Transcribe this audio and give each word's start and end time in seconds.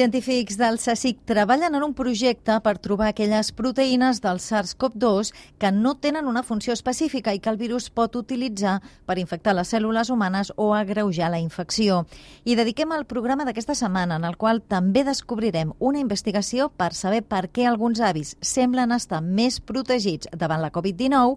Científics 0.00 0.56
del 0.56 0.78
CSIC 0.78 1.26
treballen 1.28 1.74
en 1.74 1.82
un 1.84 1.92
projecte 1.92 2.54
per 2.64 2.78
trobar 2.80 3.10
aquelles 3.10 3.50
proteïnes 3.52 4.22
del 4.24 4.38
SARS-CoV-2 4.40 5.34
que 5.60 5.68
no 5.76 5.92
tenen 6.00 6.24
una 6.24 6.40
funció 6.42 6.72
específica 6.72 7.34
i 7.36 7.40
que 7.44 7.50
el 7.52 7.58
virus 7.60 7.90
pot 7.92 8.16
utilitzar 8.16 8.78
per 9.04 9.18
infectar 9.20 9.52
les 9.58 9.68
cèl·lules 9.74 10.08
humanes 10.08 10.54
o 10.56 10.70
agreujar 10.72 11.28
la 11.28 11.42
infecció. 11.44 12.06
I 12.48 12.56
dediquem 12.56 12.96
el 12.96 13.04
programa 13.04 13.44
d'aquesta 13.44 13.76
setmana, 13.76 14.16
en 14.16 14.24
el 14.24 14.40
qual 14.40 14.62
també 14.64 15.04
descobrirem 15.04 15.74
una 15.78 16.00
investigació 16.00 16.70
per 16.72 16.94
saber 16.96 17.20
per 17.20 17.50
què 17.52 17.68
alguns 17.68 18.00
avis 18.00 18.38
semblen 18.40 18.96
estar 18.96 19.20
més 19.20 19.60
protegits 19.60 20.32
davant 20.32 20.64
la 20.64 20.72
Covid-19 20.72 21.36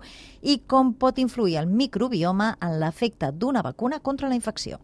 i 0.55 0.61
com 0.63 0.95
pot 0.95 1.19
influir 1.19 1.59
el 1.59 1.67
microbioma 1.67 2.53
en 2.61 2.79
l'efecte 2.79 3.33
d'una 3.35 3.61
vacuna 3.61 3.99
contra 3.99 4.31
la 4.31 4.39
infecció. 4.39 4.79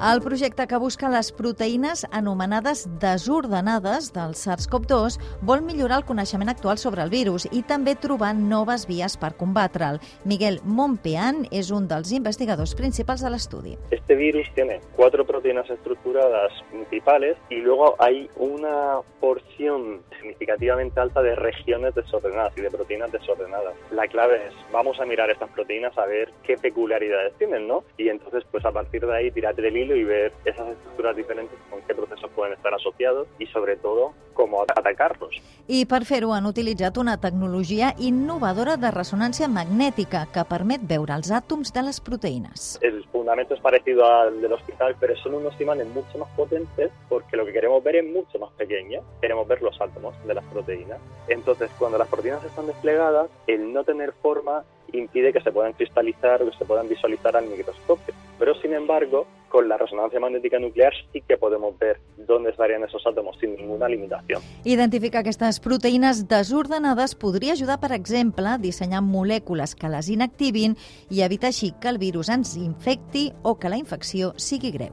El 0.00 0.20
projecte 0.22 0.68
que 0.70 0.78
busca 0.78 1.08
les 1.10 1.32
proteïnes 1.34 2.04
anomenades 2.14 2.84
desordenades 3.02 4.12
del 4.14 4.36
SARS-CoV-2 4.38 5.16
vol 5.42 5.64
millorar 5.66 5.96
el 5.98 6.04
coneixement 6.06 6.52
actual 6.52 6.78
sobre 6.78 7.02
el 7.02 7.10
virus 7.10 7.48
i 7.50 7.64
també 7.66 7.96
trobar 7.98 8.30
noves 8.38 8.84
vies 8.86 9.16
per 9.18 9.32
combatre'l. 9.40 9.98
Miguel 10.22 10.60
Monpean 10.62 11.48
és 11.50 11.72
un 11.74 11.88
dels 11.90 12.12
investigadors 12.14 12.76
principals 12.78 13.24
de 13.26 13.32
l'estudi. 13.34 13.74
Este 13.90 14.14
virus 14.14 14.46
tiene 14.54 14.78
cuatro 14.94 15.26
proteínas 15.26 15.68
estructuradas 15.68 16.52
principales 16.70 17.36
y 17.50 17.56
luego 17.56 17.96
hay 17.98 18.30
una 18.36 19.00
porción 19.18 20.02
significativamente 20.20 21.00
alta 21.00 21.22
de 21.22 21.34
regiones 21.34 21.96
desordenadas 21.96 22.56
y 22.56 22.60
de 22.60 22.70
proteínas 22.70 23.10
desordenadas. 23.10 23.74
La 23.90 24.06
clave 24.06 24.46
es, 24.46 24.54
vamos 24.70 25.00
a 25.00 25.04
mirar 25.06 25.28
estas 25.30 25.50
proteínas 25.50 25.98
a 25.98 26.06
ver 26.06 26.30
qué 26.44 26.56
peculiaridades 26.56 27.34
tienen, 27.34 27.66
¿no? 27.66 27.82
Y 27.96 28.08
entonces, 28.08 28.44
pues 28.52 28.64
a 28.64 28.70
partir 28.70 29.04
de 29.04 29.16
ahí, 29.16 29.30
tirate 29.32 29.60
del 29.60 29.76
hilo 29.76 29.87
y 29.94 30.04
ver 30.04 30.32
esas 30.44 30.68
estructuras 30.68 31.16
diferentes 31.16 31.58
con 31.70 31.80
qué 31.82 31.94
procesos 31.94 32.30
pueden 32.34 32.54
estar 32.54 32.72
asociados 32.74 33.28
y 33.38 33.46
sobre 33.46 33.76
todo 33.76 34.12
cómo 34.34 34.62
atacarlos. 34.62 35.34
I 35.68 35.84
per 35.84 36.04
fer-ho 36.08 36.30
han 36.32 36.46
utilitzat 36.48 36.96
una 36.96 37.18
tecnologia 37.20 37.90
innovadora 37.98 38.78
de 38.80 38.88
ressonància 38.94 39.48
magnètica 39.52 40.22
que 40.32 40.44
permet 40.48 40.86
veure 40.88 41.12
els 41.18 41.28
àtoms 41.34 41.74
de 41.74 41.82
les 41.84 41.98
proteïnes. 42.00 42.78
El 42.80 43.02
fundamento 43.12 43.54
es 43.54 43.60
parecido 43.60 44.06
al 44.06 44.40
del 44.40 44.54
hospital, 44.54 44.96
pero 45.00 45.16
son 45.16 45.34
unos 45.34 45.60
imanes 45.60 45.86
mucho 45.88 46.16
más 46.18 46.28
potentes 46.36 46.90
porque 47.08 47.36
lo 47.36 47.44
que 47.44 47.52
queremos 47.52 47.82
ver 47.84 47.96
es 47.96 48.06
mucho 48.06 48.38
más 48.38 48.50
pequeño. 48.52 49.02
Queremos 49.20 49.46
ver 49.46 49.60
los 49.60 49.78
átomos 49.80 50.14
de 50.26 50.34
las 50.34 50.44
proteínas. 50.44 50.98
Entonces, 51.28 51.70
cuando 51.78 51.98
las 51.98 52.08
proteínas 52.08 52.42
están 52.44 52.66
desplegadas, 52.66 53.28
el 53.46 53.72
no 53.72 53.84
tener 53.84 54.12
forma 54.22 54.64
impide 54.92 55.32
que 55.32 55.40
se 55.42 55.52
puedan 55.52 55.74
cristalizar 55.74 56.42
o 56.42 56.50
que 56.50 56.56
se 56.56 56.64
puedan 56.64 56.88
visualizar 56.88 57.36
al 57.36 57.46
microscopio. 57.46 58.14
Pero, 58.38 58.54
sin 58.54 58.72
embargo, 58.72 59.26
con 59.48 59.68
la 59.68 59.76
resonancia 59.76 60.20
magnética 60.20 60.58
nuclear 60.58 60.92
sí 61.12 61.22
que 61.26 61.36
podemos 61.36 61.78
ver 61.78 62.00
dónde 62.16 62.50
estarían 62.50 62.84
esos 62.84 63.06
átomos 63.06 63.36
sin 63.40 63.56
ninguna 63.56 63.88
limitación. 63.88 64.42
Identificar 64.64 65.20
aquestes 65.20 65.60
proteïnes 65.60 66.26
desordenades 66.28 67.14
podria 67.14 67.52
ajudar, 67.52 67.80
per 67.80 67.92
exemple, 67.92 68.46
a 68.46 68.58
dissenyar 68.58 69.02
molècules 69.02 69.74
que 69.74 69.88
les 69.88 70.08
inactivin 70.08 70.76
i 71.10 71.22
evitar 71.22 71.52
així 71.52 71.72
que 71.80 71.88
el 71.88 71.98
virus 71.98 72.28
ens 72.28 72.56
infecti 72.56 73.32
o 73.42 73.58
que 73.58 73.72
la 73.72 73.80
infecció 73.80 74.34
sigui 74.36 74.72
greu. 74.74 74.92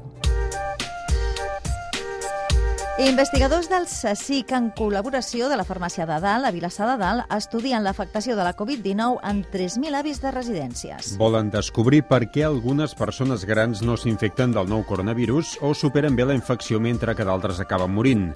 Investigadors 2.97 3.67
del 3.67 3.83
CSIC, 3.91 4.53
en 4.55 4.69
col·laboració 4.71 5.49
de 5.51 5.57
la 5.59 5.65
farmàcia 5.67 6.05
de 6.07 6.15
Dalt, 6.23 6.47
a 6.47 6.51
Vilassar 6.55 6.85
de 6.87 6.93
Dalt, 7.01 7.25
estudien 7.35 7.83
l'afectació 7.83 8.37
de 8.39 8.45
la 8.47 8.53
Covid-19 8.55 9.17
en 9.27 9.41
3.000 9.51 9.97
avis 9.99 10.21
de 10.23 10.31
residències. 10.31 11.09
Volen 11.19 11.49
descobrir 11.51 12.05
per 12.07 12.21
què 12.31 12.45
algunes 12.47 12.95
persones 12.95 13.43
grans 13.43 13.81
no 13.83 13.97
s'infecten 13.99 14.55
del 14.55 14.71
nou 14.71 14.85
coronavirus 14.87 15.57
o 15.67 15.73
superen 15.75 16.15
bé 16.15 16.23
la 16.23 16.37
infecció 16.39 16.79
mentre 16.79 17.17
que 17.19 17.27
d'altres 17.27 17.59
acaben 17.59 17.91
morint. 17.91 18.29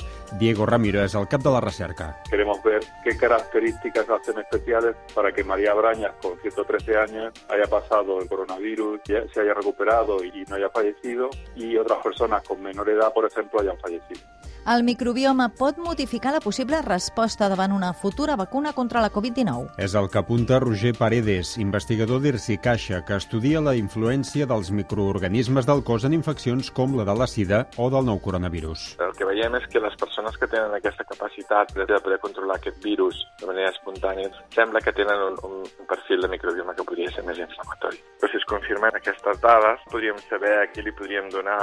Diego 0.43 0.67
Ramiro 0.67 1.05
és 1.07 1.15
el 1.15 1.31
cap 1.31 1.39
de 1.39 1.55
la 1.55 1.63
recerca. 1.63 2.09
Queremos 2.27 2.58
ver 2.79 2.87
qué 3.03 3.17
características 3.17 4.09
hacen 4.09 4.39
especiales 4.39 4.95
para 5.13 5.31
que 5.31 5.43
María 5.43 5.73
Brañas, 5.73 6.13
con 6.21 6.39
113 6.39 6.97
años, 6.97 7.33
haya 7.49 7.65
pasado 7.69 8.19
el 8.21 8.27
coronavirus, 8.27 9.01
se 9.05 9.41
haya 9.41 9.53
recuperado 9.53 10.23
y 10.23 10.43
no 10.47 10.55
haya 10.55 10.69
fallecido, 10.69 11.29
y 11.55 11.77
otras 11.77 11.99
personas 12.03 12.43
con 12.47 12.61
menor 12.61 12.89
edad, 12.89 13.13
por 13.13 13.25
ejemplo, 13.25 13.59
hayan 13.61 13.77
fallecido. 13.79 14.21
El 14.69 14.83
microbioma 14.83 15.47
pot 15.57 15.77
modificar 15.81 16.33
la 16.33 16.41
possible 16.43 16.77
resposta 16.83 17.47
davant 17.49 17.71
una 17.73 17.93
futura 17.93 18.35
vacuna 18.35 18.73
contra 18.73 19.01
la 19.01 19.09
Covid-19. 19.09 19.71
És 19.81 19.95
el 19.95 20.09
que 20.13 20.19
apunta 20.19 20.59
Roger 20.59 20.91
Paredes, 20.93 21.55
investigador 21.57 22.19
d'Irsi-Caixa, 22.21 22.99
que 23.07 23.17
estudia 23.17 23.63
la 23.65 23.73
influència 23.79 24.45
dels 24.45 24.69
microorganismes 24.69 25.65
del 25.65 25.81
cos 25.87 26.05
en 26.05 26.13
infeccions 26.13 26.69
com 26.69 26.93
la 26.99 27.07
de 27.07 27.15
la 27.17 27.25
sida 27.25 27.63
o 27.77 27.89
del 27.89 28.05
nou 28.05 28.19
coronavirus. 28.21 28.99
El 29.01 29.15
que 29.17 29.25
veiem 29.25 29.57
és 29.57 29.65
que 29.71 29.81
les 29.81 29.95
persones 29.97 30.37
que 30.37 30.51
tenen 30.51 30.75
aquesta 30.77 31.07
capacitat 31.07 31.73
de 31.73 32.03
poder 32.03 32.19
controlar 32.21 32.59
aquest 32.59 32.68
virus 32.83 33.17
de 33.39 33.47
manera 33.47 33.71
espontània 33.71 34.29
sembla 34.53 34.81
que 34.83 34.93
tenen 34.95 35.21
un, 35.29 35.35
un 35.47 35.87
perfil 35.87 36.21
de 36.21 36.29
microbioma 36.31 36.75
que 36.75 36.85
podria 36.87 37.11
ser 37.13 37.23
més 37.27 37.39
inflamatori. 37.39 37.99
Però 38.19 38.31
si 38.31 38.39
es 38.39 38.47
confirmen 38.49 38.95
aquestes 38.97 39.39
dades, 39.43 39.83
podríem 39.91 40.19
saber 40.27 40.51
a 40.59 40.67
qui 40.73 40.83
li 40.83 40.93
podríem 40.95 41.29
donar 41.33 41.59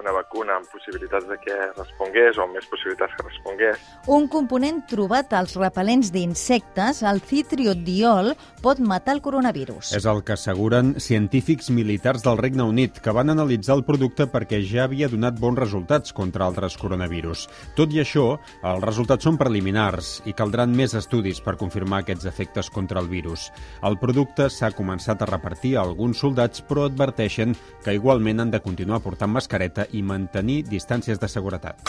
una 0.00 0.14
vacuna 0.16 0.58
amb 0.58 0.68
possibilitats 0.72 1.28
de 1.30 1.38
que 1.44 1.56
respongués 1.76 2.38
o 2.38 2.48
més 2.50 2.66
possibilitats 2.70 3.14
que 3.16 3.26
respongués. 3.28 3.84
Un 4.10 4.26
component 4.32 4.82
trobat 4.90 5.32
als 5.38 5.56
repel·lents 5.60 6.10
d'insectes, 6.14 7.02
el 7.06 7.22
citriodiol, 7.22 8.34
pot 8.62 8.80
matar 8.82 9.16
el 9.16 9.22
coronavirus. 9.24 9.94
És 9.96 10.08
el 10.10 10.24
que 10.26 10.34
asseguren 10.36 10.96
científics 11.00 11.70
militars 11.74 12.24
del 12.26 12.40
Regne 12.40 12.66
Unit, 12.66 13.00
que 13.00 13.14
van 13.14 13.30
analitzar 13.32 13.78
el 13.78 13.86
producte 13.86 14.26
perquè 14.30 14.60
ja 14.66 14.88
havia 14.88 15.08
donat 15.12 15.38
bons 15.40 15.58
resultats 15.60 16.14
contra 16.16 16.46
altres 16.48 16.76
coronavirus. 16.80 17.46
Tot 17.78 17.94
i 17.94 18.02
això, 18.02 18.34
els 18.66 18.84
resultats 18.84 19.26
són 19.26 19.38
preliminars 19.40 20.18
i 20.26 20.34
caldran 20.50 20.72
més 20.74 20.96
estudis 20.98 21.38
per 21.38 21.54
confirmar 21.60 22.00
aquests 22.02 22.26
efectes 22.26 22.70
contra 22.74 22.98
el 22.98 23.06
virus. 23.06 23.50
El 23.86 24.00
producte 24.02 24.48
s'ha 24.50 24.72
començat 24.74 25.22
a 25.22 25.28
repartir 25.30 25.76
a 25.76 25.84
alguns 25.86 26.18
soldats, 26.18 26.64
però 26.66 26.88
adverteixen 26.88 27.54
que 27.84 27.94
igualment 27.94 28.42
han 28.42 28.50
de 28.50 28.58
continuar 28.58 28.98
portant 29.04 29.30
mascareta 29.30 29.86
i 29.92 30.02
mantenir 30.02 30.64
distàncies 30.66 31.22
de 31.22 31.30
seguretat. 31.30 31.86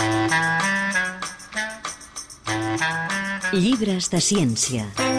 Llibres 3.52 4.14
de 4.14 4.22
ciència. 4.22 5.11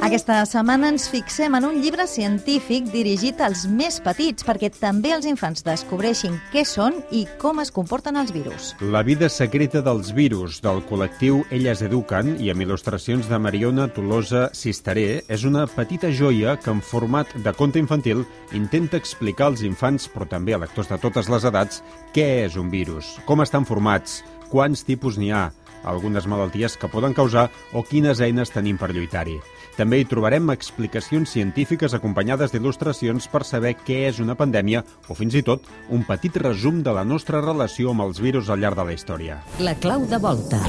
Aquesta 0.00 0.38
setmana 0.48 0.88
ens 0.94 1.04
fixem 1.12 1.52
en 1.58 1.66
un 1.68 1.74
llibre 1.84 2.06
científic 2.08 2.86
dirigit 2.88 3.40
als 3.44 3.66
més 3.68 3.98
petits 4.00 4.46
perquè 4.48 4.70
també 4.72 5.10
els 5.12 5.26
infants 5.28 5.60
descobreixin 5.66 6.38
què 6.54 6.62
són 6.64 6.96
i 7.12 7.26
com 7.42 7.60
es 7.60 7.68
comporten 7.68 8.16
els 8.16 8.32
virus. 8.32 8.70
La 8.80 9.02
vida 9.04 9.28
secreta 9.28 9.82
dels 9.84 10.14
virus 10.16 10.62
del 10.64 10.80
col·lectiu 10.88 11.42
Elles 11.52 11.84
Eduquen 11.84 12.32
i 12.40 12.48
amb 12.48 12.64
il·lustracions 12.64 13.28
de 13.28 13.42
Mariona 13.44 13.90
Tolosa 13.92 14.46
Cisteré 14.56 15.20
és 15.28 15.44
una 15.44 15.66
petita 15.68 16.08
joia 16.08 16.56
que 16.56 16.72
en 16.72 16.80
format 16.80 17.36
de 17.36 17.52
conte 17.52 17.78
infantil 17.78 18.24
intenta 18.56 18.96
explicar 18.96 19.50
als 19.50 19.60
infants, 19.68 20.08
però 20.08 20.24
també 20.24 20.56
a 20.56 20.64
lectors 20.64 20.88
de 20.88 20.96
totes 21.04 21.28
les 21.28 21.44
edats, 21.44 21.84
què 22.16 22.46
és 22.48 22.56
un 22.56 22.72
virus, 22.72 23.18
com 23.28 23.44
estan 23.44 23.68
formats, 23.68 24.22
quants 24.48 24.80
tipus 24.88 25.20
n'hi 25.20 25.28
ha, 25.30 25.50
algunes 25.84 26.26
malalties 26.26 26.76
que 26.76 26.90
poden 26.90 27.14
causar 27.14 27.48
o 27.72 27.84
quines 27.86 28.20
eines 28.20 28.52
tenim 28.52 28.78
per 28.80 28.92
lluitar-hi. 28.94 29.38
També 29.78 30.00
hi 30.00 30.08
trobarem 30.08 30.50
explicacions 30.52 31.30
científiques 31.32 31.94
acompanyades 31.96 32.52
d'il·lustracions 32.52 33.30
per 33.32 33.44
saber 33.48 33.76
què 33.78 34.02
és 34.10 34.20
una 34.20 34.36
pandèmia 34.36 34.84
o 35.08 35.16
fins 35.16 35.38
i 35.38 35.44
tot 35.46 35.64
un 35.88 36.04
petit 36.08 36.36
resum 36.42 36.82
de 36.84 36.92
la 36.96 37.06
nostra 37.06 37.40
relació 37.40 37.94
amb 37.94 38.08
els 38.08 38.20
virus 38.20 38.50
al 38.50 38.60
llarg 38.60 38.76
de 38.76 38.88
la 38.90 38.96
història. 38.98 39.40
La 39.60 39.76
clau 39.80 40.04
de 40.10 40.20
volta. 40.20 40.60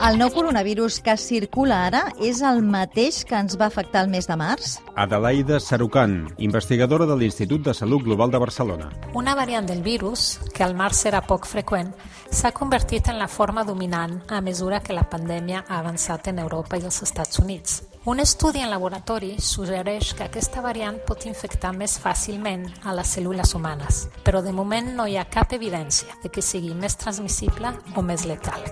El 0.00 0.16
nou 0.16 0.30
coronavirus 0.32 0.94
que 1.04 1.12
circula 1.20 1.82
ara 1.90 1.98
és 2.24 2.38
el 2.40 2.62
mateix 2.64 3.18
que 3.28 3.36
ens 3.36 3.58
va 3.60 3.66
afectar 3.68 4.00
el 4.00 4.08
mes 4.08 4.24
de 4.30 4.36
març? 4.40 4.78
Adelaida 4.96 5.58
Sarucan, 5.60 6.14
investigadora 6.40 7.04
de 7.04 7.18
l'Institut 7.20 7.66
de 7.66 7.74
Salut 7.76 8.06
Global 8.08 8.32
de 8.32 8.40
Barcelona. 8.40 8.88
Una 9.12 9.36
variant 9.36 9.68
del 9.68 9.84
virus, 9.84 10.38
que 10.56 10.64
al 10.64 10.72
març 10.72 11.04
era 11.12 11.20
poc 11.28 11.44
freqüent, 11.44 11.92
s'ha 12.32 12.54
convertit 12.56 13.12
en 13.12 13.20
la 13.20 13.28
forma 13.28 13.66
dominant 13.68 14.22
a 14.32 14.40
mesura 14.40 14.80
que 14.80 14.96
la 14.96 15.04
pandèmia 15.04 15.66
ha 15.68 15.84
avançat 15.84 16.32
en 16.32 16.40
Europa 16.48 16.80
i 16.80 16.88
els 16.88 17.02
Estats 17.04 17.44
Units. 17.44 17.82
Un 18.06 18.18
estudi 18.18 18.62
en 18.64 18.70
laboratori 18.72 19.34
suggereix 19.44 20.14
que 20.16 20.24
aquesta 20.24 20.62
variant 20.64 20.96
pot 21.04 21.26
infectar 21.28 21.74
més 21.76 21.98
fàcilment 22.00 22.62
a 22.88 22.94
les 22.96 23.10
cèl·lules 23.12 23.52
humanes, 23.52 24.06
però 24.24 24.40
de 24.40 24.54
moment 24.56 24.88
no 24.96 25.04
hi 25.04 25.18
ha 25.20 25.26
cap 25.28 25.52
evidència 25.52 26.16
de 26.22 26.30
que 26.32 26.40
sigui 26.40 26.72
més 26.72 26.96
transmissible 26.96 27.74
o 27.92 28.00
més 28.00 28.24
letal. 28.24 28.64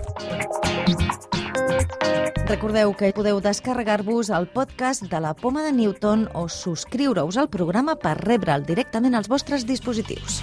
Recordeu 2.49 2.95
que 2.97 3.13
podeu 3.13 3.37
descarregar-vos 3.45 4.33
el 4.33 4.49
podcast 4.49 5.05
de 5.11 5.21
la 5.21 5.35
Poma 5.37 5.61
de 5.61 5.75
Newton 5.77 6.25
o 6.33 6.47
subscriure-us 6.49 7.37
al 7.37 7.53
programa 7.53 7.99
per 8.01 8.17
rebre'l 8.23 8.65
directament 8.65 9.13
als 9.13 9.29
vostres 9.29 9.69
dispositius. 9.69 10.41